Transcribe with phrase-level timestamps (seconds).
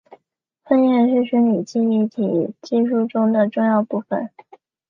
[0.65, 4.31] 分页是虚拟记忆体技术中的重要部份。